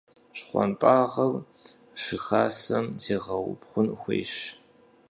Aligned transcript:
ЩхъуантӀагъэр 0.37 1.33
щыхасэхэм 2.01 2.85
зегъэубгъун 3.01 3.87
хуейщ. 3.99 4.33